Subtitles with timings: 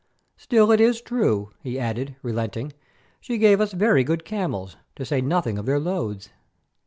[0.35, 2.73] Still it is true," he added, relenting,
[3.19, 6.29] "she gave us very good camels, to say nothing of their loads."